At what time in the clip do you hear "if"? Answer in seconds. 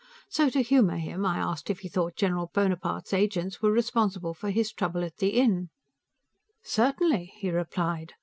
1.73-1.81